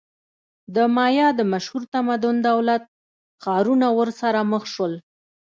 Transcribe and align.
د 0.75 0.77
مایا 0.95 1.27
د 1.35 1.41
مشهور 1.51 1.83
تمدن 1.93 2.35
دولت-ښارونه 2.49 3.87
ورسره 3.99 4.39
مخ 4.51 4.63
شول. 4.73 4.93